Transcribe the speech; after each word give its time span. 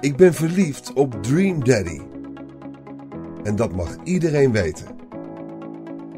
Ik 0.00 0.16
ben 0.16 0.34
verliefd 0.34 0.92
op 0.92 1.22
Dream 1.22 1.64
Daddy. 1.64 2.00
En 3.42 3.56
dat 3.56 3.72
mag 3.72 3.96
iedereen 4.04 4.52
weten. 4.52 4.86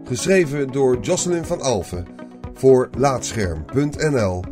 Geschreven 0.05 0.73
door 0.73 1.01
Jocelyn 1.01 1.45
van 1.45 1.61
Alfen 1.61 2.07
voor 2.55 2.91
Laatscherm.nl. 2.99 4.45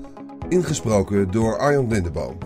Ingesproken 0.48 1.30
door 1.30 1.58
Arjan 1.58 1.88
Lindeboom. 1.88 2.38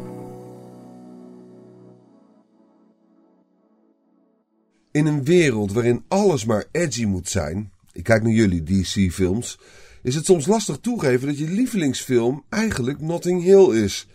In 4.91 5.07
een 5.07 5.25
wereld 5.25 5.73
waarin 5.73 6.05
alles 6.09 6.45
maar 6.45 6.65
edgy 6.71 7.05
moet 7.05 7.29
zijn, 7.29 7.73
ik 7.93 8.03
kijk 8.03 8.23
naar 8.23 8.33
jullie 8.33 8.63
DC-films, 8.63 9.59
is 10.03 10.15
het 10.15 10.25
soms 10.25 10.47
lastig 10.47 10.79
toegeven 10.79 11.27
dat 11.27 11.39
je 11.39 11.49
lievelingsfilm 11.49 12.45
eigenlijk 12.49 13.01
Notting 13.01 13.43
Hill 13.43 13.83
is. 13.83 14.09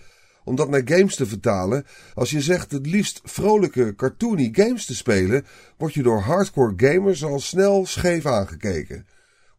Om 0.50 0.56
dat 0.56 0.70
naar 0.70 0.82
games 0.86 1.16
te 1.16 1.26
vertalen, 1.26 1.86
als 2.14 2.30
je 2.30 2.42
zegt 2.42 2.72
het 2.72 2.86
liefst 2.86 3.22
vrolijke, 3.24 3.96
cartoony 3.96 4.50
games 4.52 4.86
te 4.86 4.96
spelen, 4.96 5.46
word 5.78 5.94
je 5.94 6.04
door 6.04 6.20
hardcore 6.20 6.74
gamers 6.78 7.24
al 7.24 7.40
snel 7.40 7.86
scheef 7.86 8.26
aangekeken. 8.26 9.06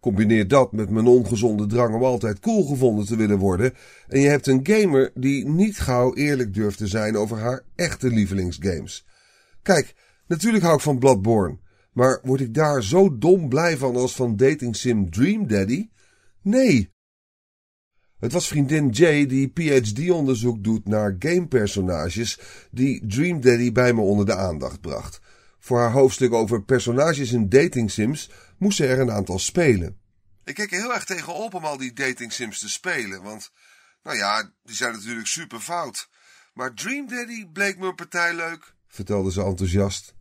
Combineer 0.01 0.49
dat 0.49 0.73
met 0.73 0.91
mijn 0.91 1.07
ongezonde 1.07 1.67
drang 1.67 1.95
om 1.95 2.03
altijd 2.05 2.41
cool 2.41 2.67
gevonden 2.67 3.07
te 3.07 3.17
willen 3.17 3.39
worden, 3.39 3.75
en 4.09 4.21
je 4.21 4.29
hebt 4.29 4.47
een 4.47 4.61
gamer 4.63 5.11
die 5.15 5.49
niet 5.49 5.79
gauw 5.79 6.15
eerlijk 6.15 6.55
durft 6.55 6.79
te 6.79 6.87
zijn 6.87 7.17
over 7.17 7.39
haar 7.39 7.63
echte 7.77 8.09
lievelingsgames. 8.09 9.07
Kijk, 9.63 9.95
natuurlijk 10.27 10.65
hou 10.65 10.77
ik 10.77 10.83
van 10.83 10.99
Bloodborne, 10.99 11.59
maar 11.93 12.21
word 12.23 12.41
ik 12.41 12.55
daar 12.55 12.83
zo 12.83 13.19
dom 13.19 13.49
blij 13.49 13.77
van 13.77 13.97
als 13.97 14.15
van 14.15 14.37
dating 14.37 14.77
sim 14.77 15.11
Dream 15.11 15.47
Daddy? 15.47 15.89
Nee. 16.43 16.91
Het 18.21 18.33
was 18.33 18.49
vriendin 18.49 18.89
Jay 18.89 19.27
die 19.27 19.49
PhD-onderzoek 19.49 20.65
doet 20.65 20.89
naar 20.89 21.17
gamepersonages 21.19 22.39
die 22.71 23.07
Dream 23.07 23.41
Daddy 23.41 23.73
bij 23.73 23.93
me 23.93 24.01
onder 24.01 24.27
de 24.27 24.37
aandacht 24.37 24.81
bracht. 24.81 25.21
Voor 25.59 25.79
haar 25.79 25.93
hoofdstuk 25.93 26.33
over 26.33 26.63
personages 26.63 27.33
in 27.33 27.49
dating 27.49 27.91
sims 27.91 28.31
moest 28.59 28.77
ze 28.77 28.87
er 28.87 28.99
een 28.99 29.11
aantal 29.11 29.39
spelen. 29.39 29.99
Ik 30.45 30.55
keek 30.55 30.73
er 30.73 30.81
heel 30.81 30.95
erg 30.95 31.05
tegenop 31.05 31.55
om 31.55 31.65
al 31.65 31.77
die 31.77 31.93
dating 31.93 32.33
sims 32.33 32.59
te 32.59 32.69
spelen, 32.69 33.23
want, 33.23 33.51
nou 34.03 34.17
ja, 34.17 34.53
die 34.63 34.77
zijn 34.77 34.93
natuurlijk 34.93 35.27
super 35.27 35.61
fout. 35.61 36.09
Maar 36.55 36.75
Dream 36.75 37.09
Daddy 37.09 37.47
bleek 37.53 37.79
me 37.79 37.87
een 37.87 37.95
partij 37.95 38.35
leuk, 38.35 38.75
vertelde 38.89 39.33
ze 39.33 39.43
enthousiast. 39.43 40.15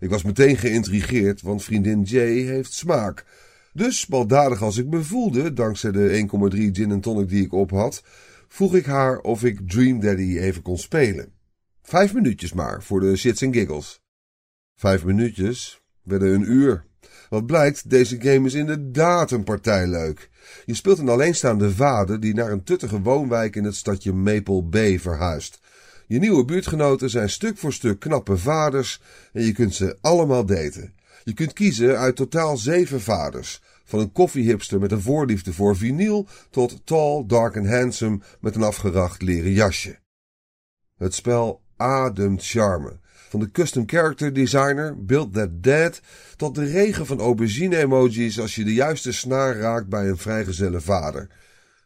Ik 0.00 0.10
was 0.10 0.22
meteen 0.22 0.56
geïntrigeerd, 0.56 1.42
want 1.42 1.64
vriendin 1.64 2.02
Jay 2.02 2.34
heeft 2.34 2.72
smaak. 2.72 3.24
Dus, 3.76 4.06
baldadig 4.06 4.62
als 4.62 4.76
ik 4.76 4.86
me 4.86 5.02
voelde, 5.02 5.52
dankzij 5.52 5.90
de 5.92 6.28
1,3 6.54 6.58
gin 6.72 6.90
en 6.90 7.00
tonic 7.00 7.28
die 7.28 7.44
ik 7.44 7.52
op 7.52 7.70
had, 7.70 8.02
vroeg 8.48 8.74
ik 8.74 8.86
haar 8.86 9.18
of 9.18 9.44
ik 9.44 9.70
Dream 9.70 10.00
Daddy 10.00 10.38
even 10.38 10.62
kon 10.62 10.78
spelen. 10.78 11.32
Vijf 11.82 12.14
minuutjes 12.14 12.52
maar, 12.52 12.82
voor 12.82 13.00
de 13.00 13.16
shits 13.16 13.42
en 13.42 13.52
giggles. 13.52 14.00
Vijf 14.74 15.04
minuutjes 15.04 15.82
werden 16.02 16.34
een 16.34 16.50
uur. 16.50 16.84
Wat 17.28 17.46
blijkt, 17.46 17.90
deze 17.90 18.20
game 18.20 18.46
is 18.46 18.54
inderdaad 18.54 19.30
een 19.30 19.44
partij 19.44 19.86
leuk. 19.86 20.30
Je 20.64 20.74
speelt 20.74 20.98
een 20.98 21.08
alleenstaande 21.08 21.70
vader 21.70 22.20
die 22.20 22.34
naar 22.34 22.50
een 22.50 22.64
tuttige 22.64 23.00
woonwijk 23.00 23.56
in 23.56 23.64
het 23.64 23.76
stadje 23.76 24.12
Maple 24.12 24.62
Bay 24.62 24.98
verhuist. 24.98 25.60
Je 26.06 26.18
nieuwe 26.18 26.44
buurtgenoten 26.44 27.10
zijn 27.10 27.30
stuk 27.30 27.58
voor 27.58 27.72
stuk 27.72 27.98
knappe 27.98 28.36
vaders 28.36 29.00
en 29.32 29.42
je 29.42 29.52
kunt 29.52 29.74
ze 29.74 29.98
allemaal 30.00 30.46
daten. 30.46 30.94
Je 31.24 31.34
kunt 31.34 31.52
kiezen 31.52 31.98
uit 31.98 32.16
totaal 32.16 32.56
zeven 32.56 33.00
vaders. 33.00 33.62
Van 33.84 34.00
een 34.00 34.12
koffiehipster 34.12 34.80
met 34.80 34.92
een 34.92 35.00
voorliefde 35.00 35.52
voor 35.52 35.76
vinyl 35.76 36.28
tot 36.50 36.80
tall, 36.84 37.24
dark 37.26 37.56
and 37.56 37.68
handsome 37.68 38.20
met 38.40 38.54
een 38.54 38.62
afgeracht 38.62 39.22
leren 39.22 39.52
jasje. 39.52 39.98
Het 40.96 41.14
spel 41.14 41.62
ademt 41.76 42.46
charme. 42.46 42.98
Van 43.28 43.40
de 43.40 43.50
custom 43.50 43.82
character 43.86 44.32
designer, 44.32 45.04
Build 45.04 45.32
That 45.32 45.62
Dead, 45.62 46.00
tot 46.36 46.54
de 46.54 46.64
regen 46.64 47.06
van 47.06 47.20
aubergine-emojis 47.20 48.40
als 48.40 48.54
je 48.54 48.64
de 48.64 48.74
juiste 48.74 49.12
snaar 49.12 49.56
raakt 49.56 49.88
bij 49.88 50.08
een 50.08 50.18
vrijgezelle 50.18 50.80
vader. 50.80 51.28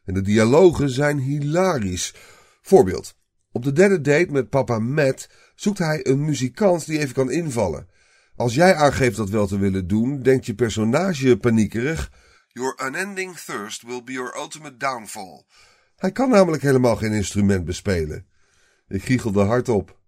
En 0.05 0.15
de 0.15 0.21
dialogen 0.21 0.91
zijn 0.91 1.19
hilarisch. 1.19 2.15
Voorbeeld. 2.63 3.15
Op 3.53 3.65
de 3.65 3.73
derde 3.73 4.01
date 4.01 4.33
met 4.33 4.49
papa 4.49 4.79
Matt 4.79 5.29
zoekt 5.55 5.79
hij 5.79 6.07
een 6.07 6.25
muzikant 6.25 6.87
die 6.87 6.99
even 6.99 7.15
kan 7.15 7.31
invallen. 7.31 7.89
Als 8.41 8.55
jij 8.55 8.75
aangeeft 8.75 9.17
dat 9.17 9.29
wel 9.29 9.47
te 9.47 9.59
willen 9.59 9.87
doen, 9.87 10.23
denkt 10.23 10.47
je 10.47 10.55
personage 10.55 11.37
paniekerig: 11.37 12.11
Your 12.49 12.87
unending 12.87 13.37
thirst 13.39 13.83
will 13.83 14.03
be 14.05 14.13
your 14.13 14.37
ultimate 14.37 14.77
downfall. 14.77 15.45
Hij 15.97 16.13
kan 16.13 16.29
namelijk 16.31 16.63
helemaal 16.63 16.97
geen 16.97 17.13
instrument 17.13 17.65
bespelen. 17.65 18.27
Ik 18.89 19.03
giechelde 19.03 19.43
hardop. 19.43 19.99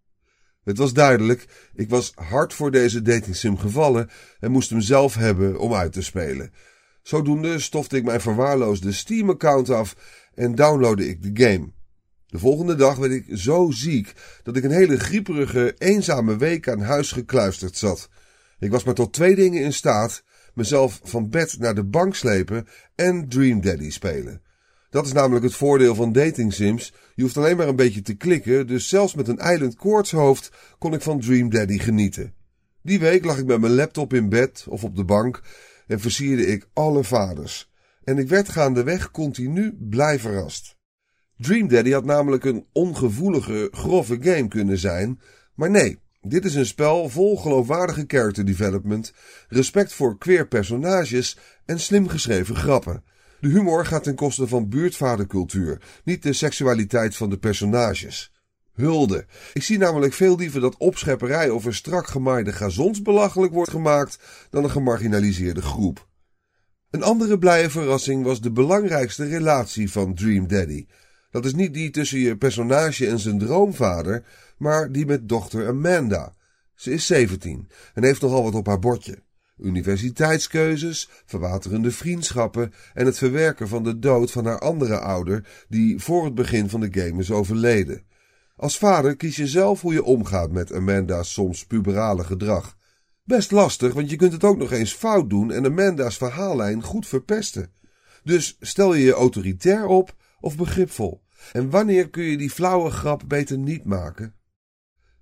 Het 0.65 0.79
was 0.79 0.93
duidelijk, 0.93 1.47
ik 1.75 1.89
was 1.89 2.13
hard 2.15 2.55
voor 2.55 2.71
deze 2.71 3.03
datingsim 3.03 3.59
gevallen 3.59 4.11
en 4.41 4.51
moest 4.51 4.71
hem 4.71 4.81
zelf 4.81 5.15
hebben 5.15 5.59
om 5.59 5.75
uit 5.75 5.93
te 5.93 6.03
spelen. 6.03 6.53
Zodoende 7.03 7.59
stofte 7.59 7.97
ik 7.97 8.05
mijn 8.05 8.21
verwaarloosde 8.21 8.93
Steam-account 8.93 9.71
af 9.71 9.97
en 10.35 10.55
downloadde 10.55 11.09
ik 11.09 11.23
de 11.23 11.45
game. 11.45 11.73
De 12.27 12.39
volgende 12.39 12.75
dag 12.75 12.97
werd 12.97 13.13
ik 13.13 13.25
zo 13.33 13.71
ziek 13.71 14.13
dat 14.43 14.57
ik 14.57 14.65
een 14.65 14.71
hele 14.71 14.99
grieperige, 14.99 15.75
eenzame 15.79 16.37
week 16.37 16.69
aan 16.69 16.81
huis 16.81 17.13
gekluisterd 17.13 17.77
zat. 17.77 18.09
Ik 18.63 18.71
was 18.71 18.85
maar 18.85 18.95
tot 18.95 19.13
twee 19.13 19.35
dingen 19.35 19.63
in 19.63 19.73
staat: 19.73 20.25
mezelf 20.55 21.01
van 21.03 21.31
bed 21.31 21.59
naar 21.59 21.75
de 21.75 21.85
bank 21.85 22.15
slepen 22.15 22.67
en 22.95 23.29
Dream 23.29 23.61
Daddy 23.61 23.91
spelen. 23.91 24.43
Dat 24.91 25.07
is 25.07 25.13
namelijk 25.13 25.45
het 25.45 25.55
voordeel 25.55 25.95
van 25.95 26.13
dating 26.13 26.53
sims. 26.53 26.93
Je 27.15 27.23
hoeft 27.23 27.37
alleen 27.37 27.57
maar 27.57 27.69
een 27.69 27.77
beetje 27.77 28.03
te 28.03 28.15
klikken, 28.15 28.67
dus 28.67 28.89
zelfs 28.89 29.15
met 29.15 29.29
een 29.29 29.39
eilend 29.39 29.77
koortshoofd 29.77 30.51
kon 30.79 30.95
ik 30.95 31.01
van 31.01 31.21
Dream 31.21 31.51
Daddy 31.51 31.79
genieten. 31.79 32.35
Die 32.83 33.01
week 33.01 33.25
lag 33.25 33.39
ik 33.39 33.47
met 33.47 33.61
mijn 33.61 33.75
laptop 33.75 34.13
in 34.13 34.29
bed 34.29 34.67
of 34.69 34.85
op 34.85 34.97
de 34.97 35.05
bank 35.05 35.43
en 35.87 36.01
versierde 36.01 36.47
ik 36.47 36.69
alle 36.73 37.05
vaders. 37.05 37.71
En 38.05 38.19
ik 38.19 38.29
werd 38.29 38.49
gaandeweg 38.49 39.11
continu 39.11 39.77
blij 39.81 40.19
verrast. 40.19 40.77
Dream 41.37 41.69
Daddy 41.69 41.91
had 41.91 42.05
namelijk 42.05 42.45
een 42.45 42.67
ongevoelige, 42.73 43.69
grove 43.73 44.19
game 44.21 44.49
kunnen 44.49 44.79
zijn, 44.79 45.21
maar 45.55 45.71
nee, 45.71 45.99
dit 46.23 46.45
is 46.45 46.55
een 46.55 46.67
spel 46.67 47.09
vol 47.09 47.37
geloofwaardige 47.37 48.05
character 48.07 48.45
development, 48.45 49.13
respect 49.49 49.93
voor 49.93 50.19
queer 50.19 50.49
personages 50.49 51.39
en 51.65 51.81
slim 51.81 52.09
geschreven 52.09 52.57
grappen. 52.57 53.05
De 53.41 53.49
humor 53.49 53.87
gaat 53.87 54.03
ten 54.03 54.15
koste 54.15 54.49
van 54.49 54.69
buurtvadercultuur, 54.69 55.81
niet 56.05 56.23
de 56.23 56.33
seksualiteit 56.33 57.17
van 57.17 57.31
de 57.31 57.39
personages. 57.39 58.33
Hulde. 58.73 59.27
Ik 59.53 59.63
zie 59.63 59.79
namelijk 59.79 60.13
veel 60.13 60.37
liever 60.37 60.61
dat 60.61 60.77
opschepperij 60.77 61.49
een 61.49 61.75
strak 61.75 62.07
gemaaide 62.07 62.53
gazons 62.53 63.03
belachelijk 63.03 63.53
wordt 63.53 63.71
gemaakt 63.71 64.19
dan 64.51 64.65
een 64.65 64.71
gemarginaliseerde 64.71 65.63
groep. 65.63 66.09
Een 66.91 67.03
andere 67.03 67.39
blije 67.39 67.71
verrassing 67.71 68.25
was 68.25 68.41
de 68.41 68.53
belangrijkste 68.53 69.25
relatie 69.25 69.91
van 69.91 70.15
Dream 70.15 70.49
Daddy. 70.49 70.87
Dat 71.33 71.45
is 71.45 71.55
niet 71.55 71.75
die 71.75 71.91
tussen 71.91 72.19
je 72.19 72.37
personage 72.37 73.07
en 73.07 73.19
zijn 73.19 73.39
droomvader, 73.39 74.25
maar 74.57 74.93
die 74.93 75.07
met 75.07 75.29
dochter 75.29 75.69
Amanda. 75.69 76.35
Ze 76.75 76.93
is 76.93 77.07
17 77.07 77.69
en 77.95 78.05
heeft 78.05 78.21
nogal 78.21 78.43
wat 78.43 78.55
op 78.55 78.67
haar 78.67 78.79
bordje. 78.79 79.23
Universiteitskeuzes, 79.59 81.09
verwaterende 81.25 81.91
vriendschappen 81.91 82.73
en 82.95 83.07
het 83.07 83.19
verwerken 83.19 83.69
van 83.69 83.85
de 83.85 83.99
dood 83.99 84.31
van 84.31 84.47
haar 84.47 84.59
andere 84.59 84.99
ouder, 84.99 85.49
die 85.69 86.01
voor 86.01 86.25
het 86.25 86.35
begin 86.35 86.69
van 86.69 86.81
de 86.81 87.01
game 87.01 87.21
is 87.21 87.31
overleden. 87.31 88.03
Als 88.57 88.79
vader 88.79 89.17
kies 89.17 89.37
je 89.37 89.47
zelf 89.47 89.81
hoe 89.81 89.93
je 89.93 90.05
omgaat 90.05 90.51
met 90.51 90.73
Amanda's 90.73 91.33
soms 91.33 91.67
puberale 91.67 92.25
gedrag. 92.25 92.77
Best 93.25 93.51
lastig, 93.51 93.93
want 93.95 94.11
je 94.11 94.17
kunt 94.17 94.33
het 94.33 94.45
ook 94.45 94.59
nog 94.59 94.73
eens 94.73 94.95
fout 94.95 95.31
doen 95.31 95.53
en 95.53 95.65
Amanda's 95.65 96.17
verhaallijn 96.17 96.83
goed 96.83 97.07
verpesten. 97.07 97.73
Dus 98.23 98.57
stel 98.61 98.95
je 98.95 99.05
je 99.05 99.13
autoritair 99.13 99.87
op 99.87 100.15
of 100.43 100.57
begripvol. 100.57 101.23
En 101.53 101.71
wanneer 101.71 102.11
kun 102.11 102.23
je 102.23 102.37
die 102.37 102.51
flauwe 102.51 102.91
grap 102.91 103.23
beter 103.27 103.59
niet 103.59 103.85
maken? 103.85 104.35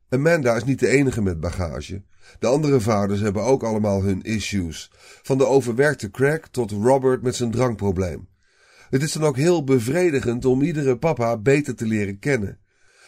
Amanda 0.08 0.56
is 0.56 0.64
niet 0.64 0.78
de 0.78 0.88
enige 0.88 1.22
met 1.22 1.40
bagage. 1.40 2.02
De 2.38 2.46
andere 2.46 2.80
vaders 2.80 3.20
hebben 3.20 3.42
ook 3.42 3.62
allemaal 3.62 4.02
hun 4.02 4.22
issues. 4.22 4.90
Van 5.22 5.38
de 5.38 5.46
overwerkte 5.46 6.10
crack 6.10 6.46
tot 6.46 6.70
Robert 6.70 7.22
met 7.22 7.34
zijn 7.34 7.50
drankprobleem. 7.50 8.28
Het 8.90 9.02
is 9.02 9.12
dan 9.12 9.24
ook 9.24 9.36
heel 9.36 9.64
bevredigend 9.64 10.44
om 10.44 10.62
iedere 10.62 10.98
papa 10.98 11.36
beter 11.36 11.74
te 11.74 11.86
leren 11.86 12.18
kennen. 12.18 12.58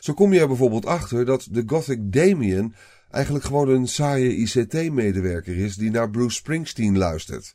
Zo 0.01 0.13
kom 0.13 0.33
je 0.33 0.41
er 0.41 0.47
bijvoorbeeld 0.47 0.87
achter 0.87 1.25
dat 1.25 1.49
de 1.51 1.63
gothic 1.67 2.13
Damien 2.13 2.75
eigenlijk 3.11 3.45
gewoon 3.45 3.69
een 3.69 3.89
saaie 3.89 4.37
ICT-medewerker 4.37 5.57
is 5.57 5.77
die 5.77 5.91
naar 5.91 6.11
Bruce 6.11 6.37
Springsteen 6.37 6.99
luistert. 6.99 7.55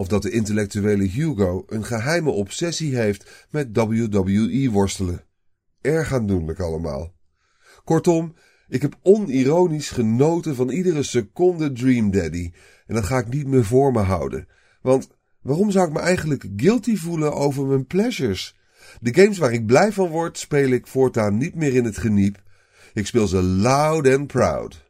Of 0.00 0.08
dat 0.08 0.22
de 0.22 0.30
intellectuele 0.30 1.04
Hugo 1.04 1.64
een 1.66 1.84
geheime 1.84 2.30
obsessie 2.30 2.96
heeft 2.96 3.46
met 3.50 3.68
WWE-worstelen. 3.72 5.24
Erg 5.80 6.12
aandoenlijk 6.12 6.60
allemaal. 6.60 7.14
Kortom, 7.84 8.34
ik 8.68 8.82
heb 8.82 8.98
onironisch 9.02 9.90
genoten 9.90 10.54
van 10.54 10.70
iedere 10.70 11.02
seconde 11.02 11.72
Dream 11.72 12.10
Daddy. 12.10 12.50
En 12.86 12.94
dat 12.94 13.04
ga 13.04 13.18
ik 13.18 13.28
niet 13.28 13.46
meer 13.46 13.64
voor 13.64 13.92
me 13.92 13.98
houden. 13.98 14.48
Want 14.82 15.08
waarom 15.42 15.70
zou 15.70 15.86
ik 15.86 15.92
me 15.92 16.00
eigenlijk 16.00 16.46
guilty 16.56 16.96
voelen 16.96 17.34
over 17.34 17.64
mijn 17.64 17.86
pleasures? 17.86 18.56
De 19.00 19.14
games 19.14 19.38
waar 19.38 19.52
ik 19.52 19.66
blij 19.66 19.92
van 19.92 20.08
word, 20.08 20.38
speel 20.38 20.68
ik 20.68 20.86
voortaan 20.86 21.36
niet 21.36 21.54
meer 21.54 21.74
in 21.74 21.84
het 21.84 21.98
geniep. 21.98 22.42
Ik 22.92 23.06
speel 23.06 23.26
ze 23.26 23.42
loud 23.42 24.08
and 24.08 24.26
proud. 24.26 24.89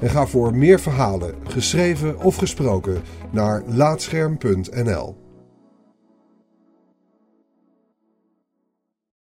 en 0.00 0.10
ga 0.10 0.26
voor 0.26 0.54
meer 0.54 0.80
verhalen, 0.80 1.34
geschreven 1.44 2.20
of 2.22 2.36
gesproken, 2.36 3.02
naar 3.30 3.62
laatscherm.nl. 3.66 5.29